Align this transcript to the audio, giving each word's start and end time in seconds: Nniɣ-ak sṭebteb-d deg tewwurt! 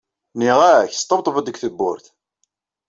Nniɣ-ak 0.35 0.91
sṭebteb-d 0.95 1.45
deg 1.49 1.57
tewwurt! 1.61 2.05